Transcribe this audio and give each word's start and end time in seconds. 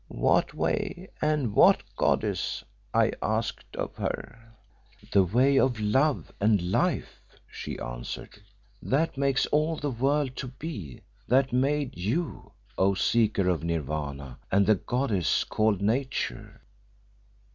"'What 0.07 0.55
way, 0.55 1.11
and 1.21 1.53
what 1.53 1.83
goddess?' 1.95 2.63
I 2.91 3.11
asked 3.21 3.75
of 3.75 3.95
her. 3.97 4.51
"'The 5.11 5.23
way 5.25 5.59
of 5.59 5.79
Love 5.79 6.31
and 6.41 6.71
Life!" 6.71 7.21
she 7.47 7.77
answered, 7.77 8.41
'that 8.81 9.15
makes 9.15 9.45
all 9.51 9.75
the 9.75 9.91
world 9.91 10.35
to 10.37 10.47
be, 10.47 11.01
that 11.27 11.53
made 11.53 11.95
you, 11.99 12.51
O 12.79 12.95
seeker 12.95 13.47
of 13.47 13.63
Nirvana, 13.63 14.39
and 14.51 14.65
the 14.65 14.73
goddess 14.73 15.43
called 15.43 15.83
Nature! 15.83 16.61